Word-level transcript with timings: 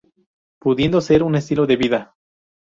Pudiendo 0.59 0.99
ser 0.99 1.21
un 1.21 1.35
estilo 1.35 1.67
de 1.67 1.75
vida. 1.77 2.15